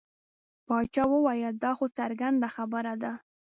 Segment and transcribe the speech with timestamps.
[0.67, 3.13] باچا وویل دا خو څرګنده خبره ده.